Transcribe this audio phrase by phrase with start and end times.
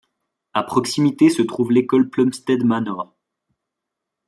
[0.55, 3.15] A proximité se trouve l'école Plumstead Manor.